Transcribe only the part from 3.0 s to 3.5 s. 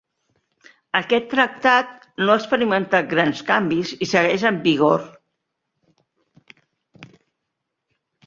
grans